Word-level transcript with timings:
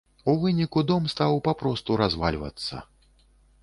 У 0.31 0.33
выніку 0.45 0.83
дом 0.93 1.03
стаў 1.13 1.39
папросту 1.51 2.01
развальвацца. 2.05 2.85